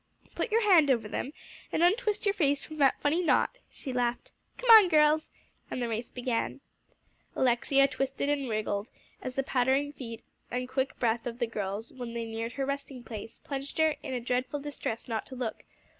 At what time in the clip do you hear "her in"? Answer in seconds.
13.77-14.23